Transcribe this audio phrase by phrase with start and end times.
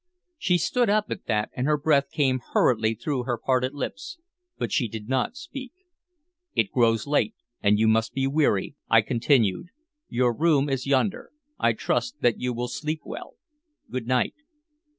[0.39, 4.17] She stood up at that, and her breath came hurriedly through her parted lips,
[4.57, 5.73] but she did not speak.
[6.55, 9.67] "It grows late, and you must be weary," I continued.
[10.09, 11.29] "Your room is yonder.
[11.59, 13.35] I trust that you will sleep well.
[13.91, 14.33] Good night."